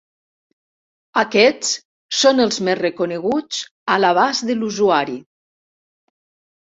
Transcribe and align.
Aquest 1.23 1.67
són 2.21 2.43
els 2.45 2.57
més 2.69 2.79
reconeguts 2.81 3.61
a 3.97 4.01
l'abast 4.05 4.49
de 4.51 4.57
l'usuari. 4.59 5.19